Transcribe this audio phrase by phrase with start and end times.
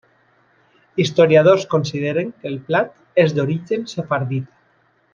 [1.03, 4.59] Historiadors consideren que el plat és d'origen sefardita.